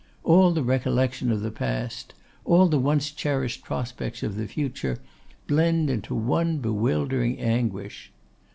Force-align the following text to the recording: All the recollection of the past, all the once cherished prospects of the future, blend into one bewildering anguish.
All 0.23 0.49
the 0.51 0.63
recollection 0.63 1.31
of 1.31 1.41
the 1.41 1.51
past, 1.51 2.15
all 2.43 2.67
the 2.67 2.79
once 2.79 3.11
cherished 3.11 3.63
prospects 3.63 4.23
of 4.23 4.35
the 4.35 4.47
future, 4.47 4.97
blend 5.45 5.91
into 5.91 6.15
one 6.15 6.57
bewildering 6.57 7.37
anguish. 7.37 8.11